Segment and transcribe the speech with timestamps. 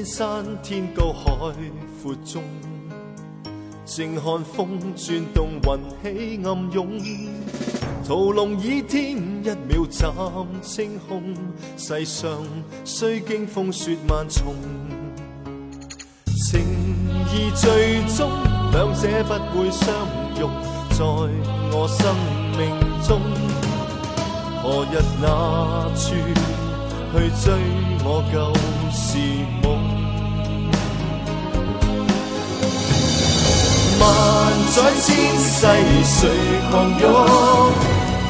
[0.00, 1.52] 千山天高海
[2.02, 2.42] 阔中，
[3.84, 5.60] 静看风转动，
[6.02, 6.88] 云起暗涌。
[8.06, 10.10] 屠龙倚天，一秒斩
[10.62, 11.34] 青空。
[11.76, 12.30] 世上
[12.82, 14.54] 虽经风雪万重，
[16.24, 16.62] 情
[17.30, 18.30] 义最终
[18.72, 19.94] 两者不会相
[20.40, 20.50] 容。
[20.92, 21.04] 在
[21.72, 22.16] 我生
[22.56, 22.70] 命
[23.06, 23.20] 中，
[24.62, 26.14] 何日那处
[27.12, 27.52] 去追
[28.02, 28.50] 我旧
[28.90, 29.18] 时
[29.62, 29.79] 梦？
[34.00, 34.04] 万
[34.74, 35.66] 载千世
[36.04, 36.18] 谁
[36.70, 37.04] 狂涌？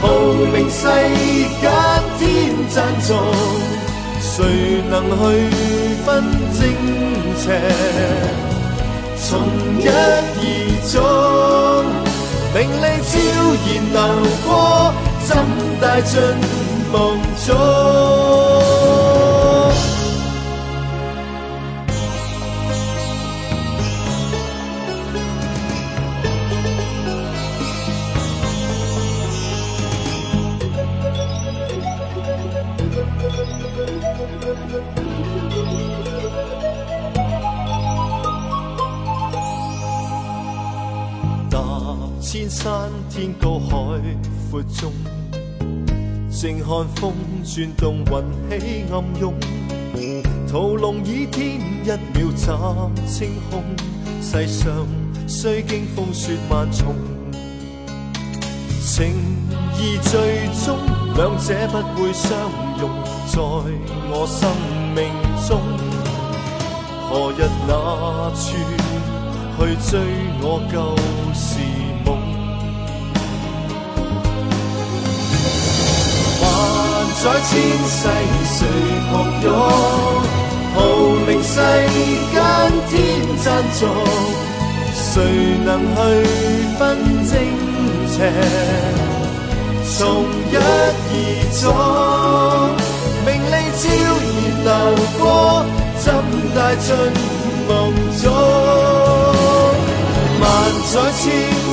[0.03, 0.05] 豪
[0.53, 0.79] 名世
[1.61, 1.65] 间
[2.19, 2.21] 天
[2.69, 3.09] 赞颂，
[4.21, 5.21] 谁能去
[6.05, 6.09] 分
[6.59, 6.61] 正
[7.37, 7.47] 邪？
[9.23, 9.29] 从
[9.79, 9.95] 一而
[10.91, 10.99] 终，
[12.55, 13.13] 名利悄
[13.67, 13.99] 然流
[14.47, 14.49] 过，
[15.27, 15.29] 怎
[15.81, 16.13] 带进
[16.91, 16.97] 梦
[17.47, 18.30] 中？
[42.63, 43.71] 山天高海
[44.51, 44.93] 阔中，
[46.31, 48.05] 静看风转动，
[48.51, 49.33] 云起暗涌。
[50.47, 52.59] 屠龙倚天，一秒斩
[53.07, 53.65] 青空。
[54.21, 54.87] 世上
[55.27, 56.95] 虽经风雪万重，
[58.79, 59.07] 情
[59.79, 60.77] 义最终
[61.17, 62.31] 两者不会相
[62.79, 62.91] 容。
[63.27, 63.41] 在
[64.11, 64.51] 我生
[64.95, 65.09] 命
[65.49, 65.59] 中，
[67.09, 68.55] 何日那处
[69.57, 69.99] 去追
[70.43, 70.95] 我旧
[71.33, 71.80] 时？
[77.23, 78.09] 在千世
[78.47, 78.67] 谁
[79.11, 79.53] 狂涌？
[80.75, 80.79] 豪
[81.27, 81.55] 名世
[82.33, 82.35] 间
[82.89, 82.91] 天
[83.45, 83.81] 赞颂，
[84.95, 85.13] 谁
[85.63, 85.99] 能去
[86.79, 86.81] 分
[87.29, 87.33] 正
[88.09, 88.17] 邪？
[89.85, 89.99] 从
[90.49, 90.59] 一而
[91.61, 91.69] 终，
[93.27, 93.83] 名利悄
[94.25, 94.69] 然流
[95.19, 95.23] 过，
[95.99, 96.07] 怎
[96.55, 96.89] 带进
[97.69, 97.71] 梦
[98.23, 98.25] 中？
[100.41, 100.43] 万
[100.89, 101.23] 载千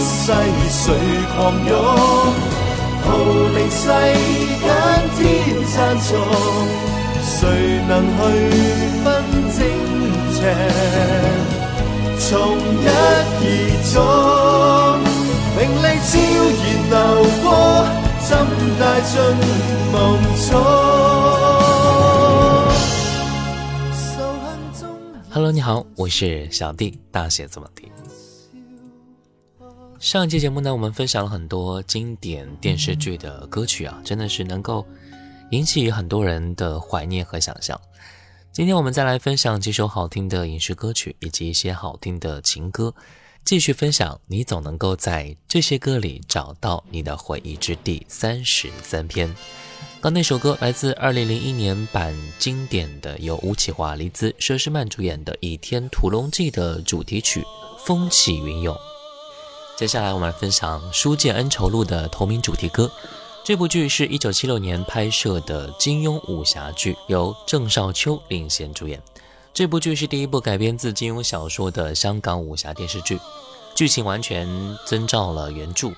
[0.03, 0.27] 世
[0.69, 0.83] 谁
[1.37, 1.71] 狂涌？
[3.03, 3.07] 豪
[3.53, 3.83] 名世
[4.61, 4.65] 间
[5.17, 5.19] 天
[5.73, 6.09] 赞颂，
[7.21, 7.37] 谁
[7.87, 8.19] 能去
[9.03, 9.05] 分
[9.55, 9.59] 正
[10.33, 10.39] 邪？
[12.19, 12.91] 从一而
[13.93, 13.95] 终，
[15.55, 16.11] 名利悄
[16.57, 16.95] 然流
[17.43, 17.45] 过，
[18.27, 18.29] 怎
[18.79, 19.13] 带进
[19.93, 19.95] 梦
[20.49, 20.49] 中
[25.31, 27.91] ？Hello，你好，我是小弟，大写字母 D。
[29.99, 34.85] 上一期节目呢，我们分享了很多经典电视剧的歌曲啊，真的是能够
[35.49, 37.79] 引起很多人的怀念和想象。
[38.51, 42.93] 今天我们再来分享几首好听的影视歌曲，以及一些好听的情歌，
[43.43, 44.19] 继续分享。
[44.27, 49.35] 你总能够在这些歌里找到你的回忆之第三十三篇。
[49.99, 57.41] 刚那首歌来自二零零一年版经典的，由吴启华、黎姿、佘诗曼主演的《倚天屠龙记》的主题曲
[57.83, 58.75] 《风起云涌》。
[59.77, 62.91] 接下来我们来分享《书剑恩仇录》的同名主题歌。
[63.43, 68.99] 这部剧是一九七六年拍摄的金庸武侠剧，由郑少秋领衔主演。
[69.53, 73.19] 这部剧是第一部改编自金庸小说的香港武侠电视剧，
[73.75, 74.47] 剧情完全
[74.87, 75.91] 遵照了原著。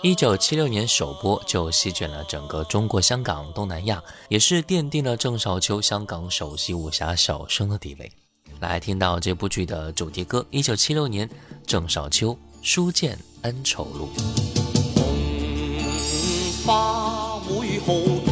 [0.00, 8.12] 一九七六年首播就席卷了整个中国香港、东南亚，也是奠定了郑少秋香港首席武侠小生的地位。
[8.60, 11.28] 来听到这部剧的主题歌，一九七六年
[11.66, 12.38] 郑少秋。
[12.64, 14.08] 书剑恩仇录。
[14.96, 18.24] 红花会红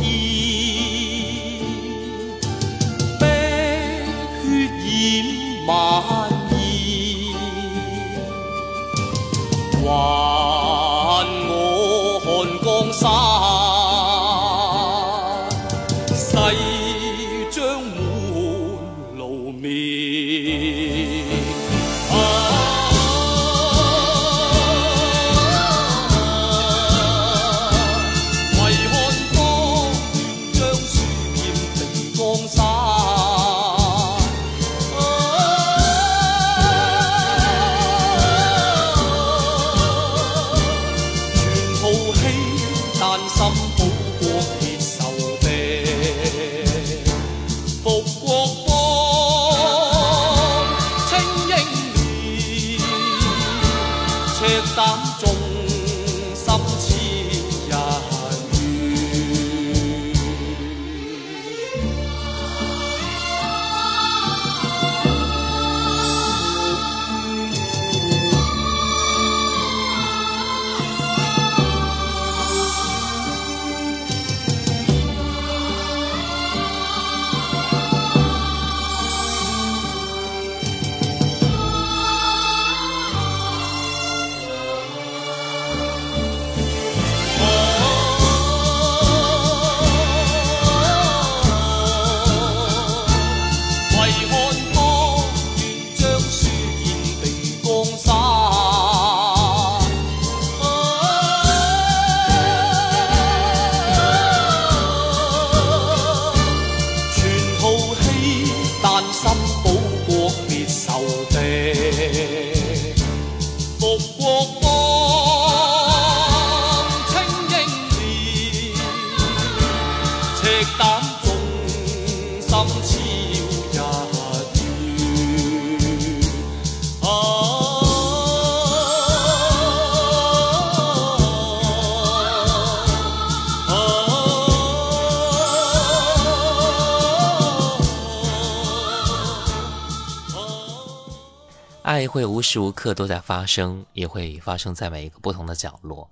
[142.03, 146.11] 爱会无时无刻都在发生，也会发生在每一个不同的角落。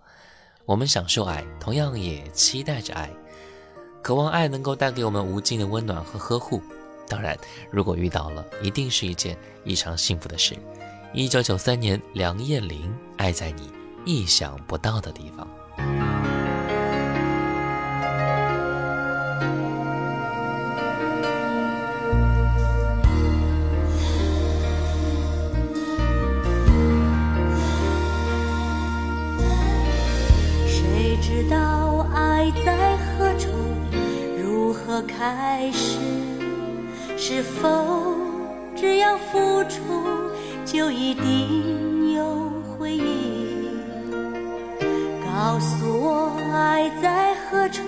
[0.65, 3.11] 我们享受爱，同样也期待着爱，
[4.01, 6.63] 渴望爱能够带给我们无尽的温暖和呵护。
[7.09, 7.37] 当然，
[7.73, 10.57] 如果遇到了，一定是一件异常幸福的事。
[11.13, 13.73] 一九九三年，梁艳玲，《爱在你
[14.05, 15.45] 意想不到的地方》。
[41.01, 43.71] 一定有回应？
[45.25, 47.81] 告诉我爱在何处，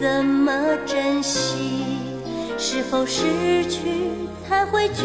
[0.00, 0.52] 怎么
[0.84, 2.00] 珍惜？
[2.58, 4.10] 是否失去
[4.44, 5.04] 才会觉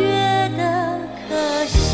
[0.57, 0.97] 得
[1.29, 1.84] 可惜？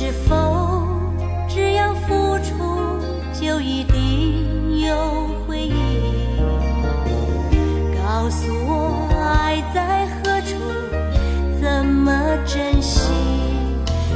[0.00, 0.86] 是否
[1.48, 3.00] 只要付出，
[3.34, 4.94] 就一定有
[5.44, 5.74] 回应？
[7.96, 10.54] 告诉我爱在何处，
[11.60, 12.12] 怎么
[12.46, 13.10] 珍惜？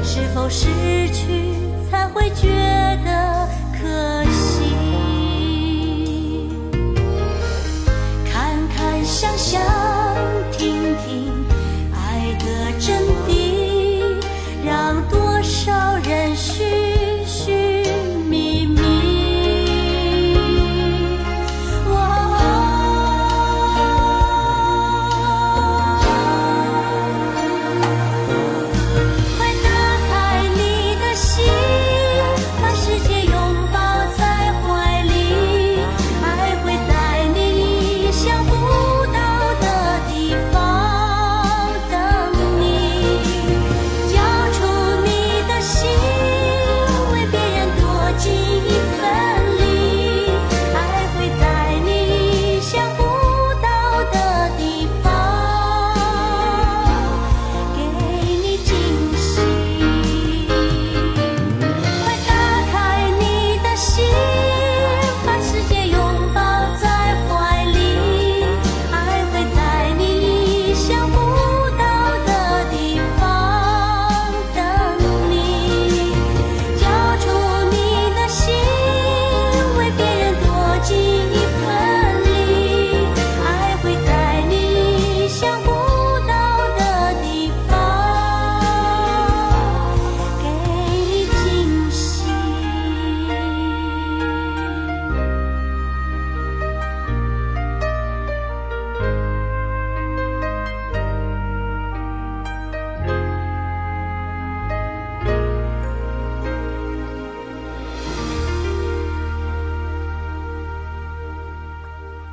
[0.05, 0.69] 是否失
[1.09, 1.53] 去
[1.91, 2.47] 才会觉
[3.05, 4.22] 得可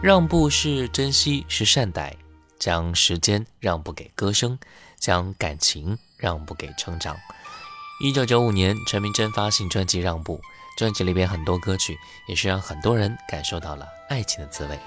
[0.09, 2.15] 让步是珍惜，是善待，
[2.57, 4.57] 将时间让步给歌声，
[4.97, 7.15] 将感情让步给成长。
[8.01, 10.37] 一九九五年，陈明真发行专辑《让步》，
[10.79, 11.95] 专辑里边很多歌曲
[12.27, 14.79] 也是让很多人感受到了爱情的滋味。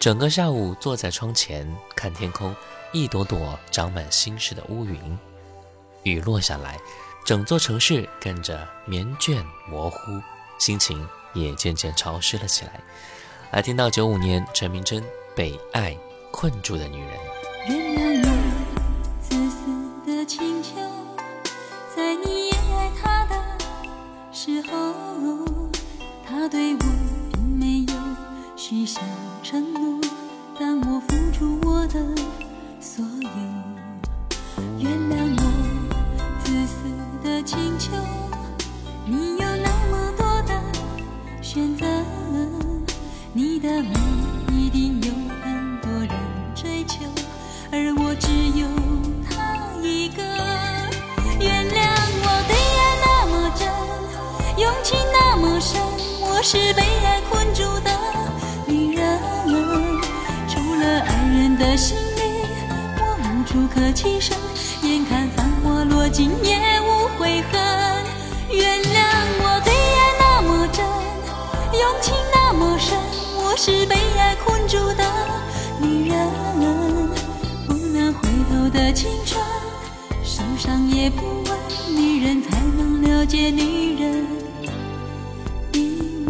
[0.00, 1.64] 整个下午坐在窗前
[1.94, 2.52] 看天空，
[2.90, 5.16] 一朵朵长满心事的乌云，
[6.02, 6.76] 雨落下来，
[7.24, 10.20] 整座城市跟着绵卷模糊，
[10.58, 12.80] 心情也渐渐潮湿了起来。
[13.52, 15.02] 来听到九五年陈明真
[15.34, 15.96] 被爱
[16.30, 17.10] 困住的女人。
[17.68, 18.28] 原谅我
[19.20, 20.76] 自私的请求，
[21.96, 23.34] 在你也爱他的
[24.32, 25.44] 时候，
[26.24, 26.78] 他对我
[27.32, 28.00] 并没有
[28.54, 29.00] 许下
[29.42, 30.00] 承诺，
[30.56, 32.00] 但我付出我的
[32.80, 33.79] 所有。
[56.52, 57.90] 是被爱困住的
[58.66, 59.20] 女人。
[60.48, 62.22] 除了爱人的心里，
[62.98, 64.36] 我无处可栖身，
[64.82, 67.60] 眼看繁华落尽，也无悔恨。
[68.50, 68.98] 原谅
[69.38, 70.84] 我对爱那么真，
[71.78, 72.98] 用情那么深，
[73.36, 75.04] 我是被爱困住的
[75.78, 76.18] 女人，
[77.68, 79.40] 不能回头的青春，
[80.24, 81.56] 受伤也不问，
[81.94, 84.26] 女人才能了解女人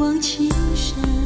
[0.00, 1.19] 往情深。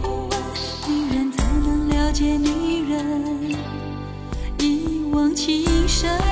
[0.00, 0.40] 不问，
[0.88, 3.56] 女人才能了解女人
[4.58, 6.31] 一往情深。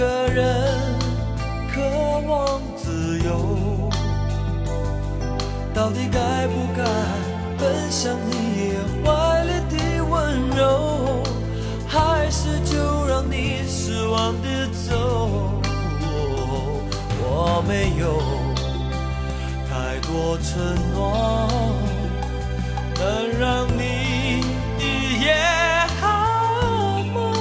[0.00, 0.64] 个人
[1.74, 1.82] 渴
[2.26, 3.90] 望自由，
[5.74, 6.82] 到底该不该
[7.58, 8.72] 奔向你
[9.04, 11.22] 怀里的温柔，
[11.86, 15.60] 还是就让你失望的走？
[17.22, 18.22] 我没有
[19.68, 21.46] 太多承诺。
[22.98, 24.42] 能让你
[24.78, 25.34] 一夜
[26.00, 27.34] 好梦。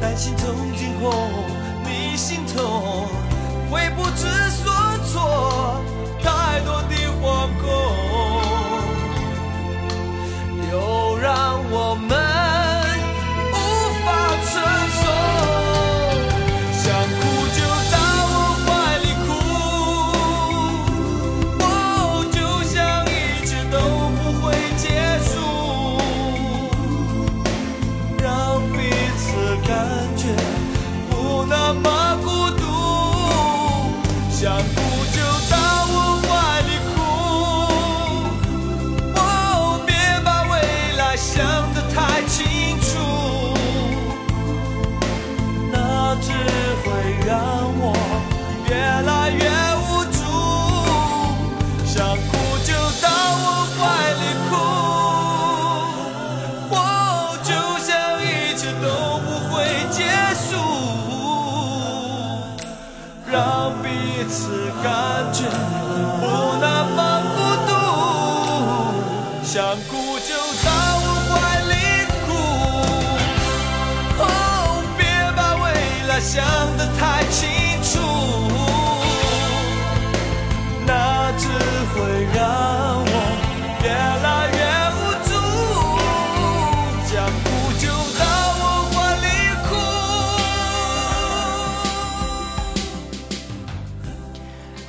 [0.00, 0.73] 担心从
[1.84, 3.08] 你心痛
[3.70, 4.72] 会不知所
[5.12, 5.80] 措，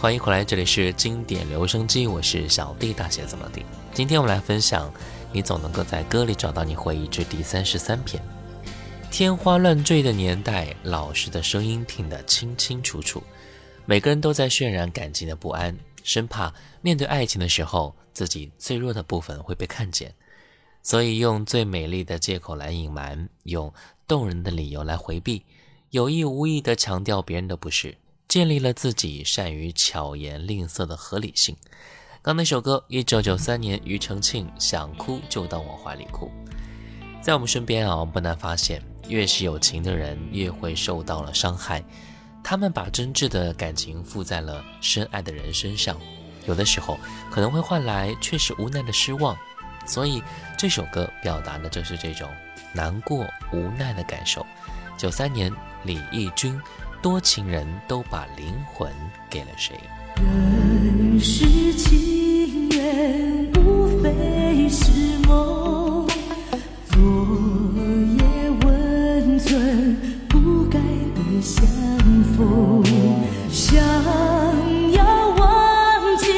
[0.05, 3.59] 欢迎回来，这里是经典留声机，我是小弟大写字母的。
[3.91, 4.93] 今天我们来分享，
[5.33, 8.21] 你总能够在歌里找到你回忆之第三十三篇。
[9.09, 13.23] 天花乱坠的年代，老师的声音听得清清楚楚。
[13.87, 20.13] 每个人都在渲染感情的不安，生怕面对爱情的时候，自己最弱的部分会被看见，
[20.83, 23.73] 所以用最美丽的借口来隐瞒，用
[24.07, 25.43] 动人的理由来回避，
[25.89, 31.55] 有意无意地强调别人的不是，建立了自己善于巧言令色的合理性。
[32.21, 36.27] 刚那首歌，一九九三年庾澄庆《想哭就到我怀里哭》。
[37.21, 41.83] 在我们身边啊，不难发现，越是有情的人，越会受到了伤害。
[42.43, 45.99] 他们把真挚的感情付在了深爱的人身上，
[46.47, 46.99] 有的时候
[47.31, 49.35] 可能会换来却是无奈的失望。
[49.87, 50.21] 所以
[50.57, 52.29] 这首歌表达的就是这种
[52.73, 54.45] 难过、无奈的感受。
[54.97, 55.51] 九三年，
[55.83, 56.59] 李翊君，
[57.05, 58.91] 多情人都把灵魂
[59.29, 59.79] 给了谁？
[60.15, 66.07] 人是情人，无非是梦。
[66.89, 66.99] 昨
[68.17, 68.23] 夜
[68.65, 69.95] 温存
[70.27, 71.63] 不该的相
[72.35, 72.83] 逢，
[73.51, 73.77] 想
[74.91, 76.31] 要忘记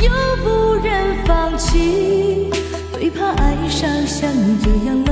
[0.00, 0.08] 又
[0.44, 2.48] 不忍放弃，
[2.92, 5.07] 最怕爱上像你这样。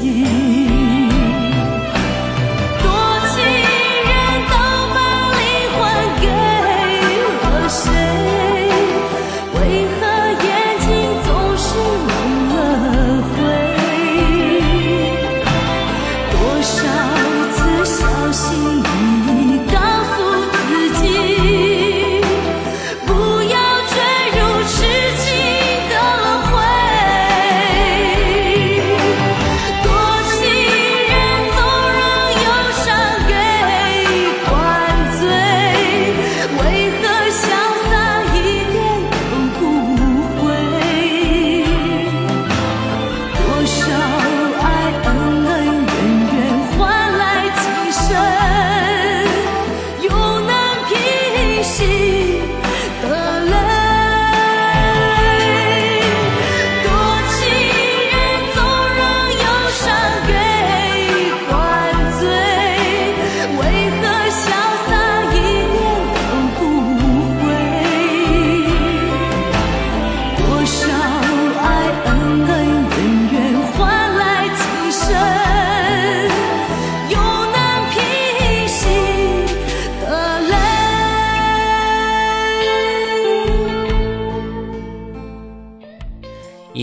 [0.00, 0.39] 感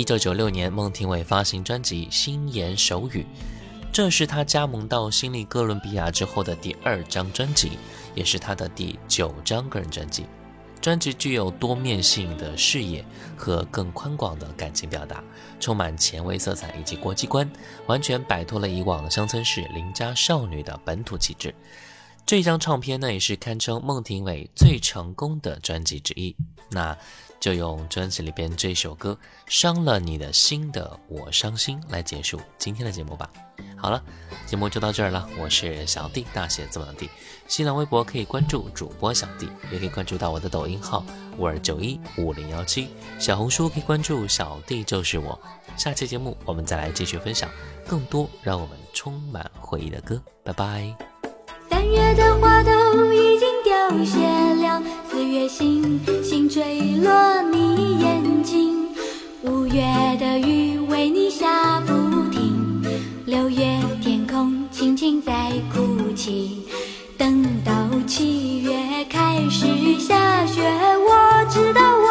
[0.08, 3.24] 九九六年，孟庭苇发行专辑《心言手语》，
[3.91, 7.72] 这是她加盟到新力哥伦比亚之后的第二张专辑，
[8.15, 10.26] 也是她的第九张个人专辑。
[10.80, 13.04] 专辑具有多面性的视野
[13.36, 15.22] 和更宽广的感情表达，
[15.60, 17.52] 充满前卫色彩以及国际观，
[17.88, 21.54] 完全摆脱了以往乡村式邻家少女的本土气质。
[22.28, 26.36] 这张唱片呢，也是堪称孟庭苇最成功的专辑之一。
[26.70, 26.96] 那
[27.40, 33.30] 就用专辑里边这首歌《伤了你的心的我伤心》来结束今天的节目吧。
[33.78, 34.04] 好了，
[34.46, 35.26] 节目就到这儿了。
[35.40, 37.10] 我是小弟，大写字母的弟。
[37.48, 41.06] 新浪微博可以关注主播小弟，也可以关注到我的抖音号
[41.38, 45.40] 五二九一五零幺七，小红书可以关注小弟就是我。
[45.78, 47.50] 下期节目我们再来继续分享
[47.88, 50.22] 更多让我们充满回忆的歌。
[50.44, 51.17] 拜拜。
[51.98, 54.20] 月的花都已经凋谢
[54.62, 58.86] 了，四月星星坠落你眼睛，
[59.42, 59.82] 五月
[60.20, 61.94] 的雨为你下不
[62.30, 62.84] 停，
[63.26, 66.62] 六月天空轻轻在哭泣，
[67.18, 67.74] 等到
[68.06, 68.78] 七月
[69.10, 69.66] 开始
[70.00, 72.07] 下雪，我知道我。